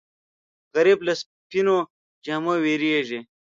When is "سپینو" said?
1.21-1.77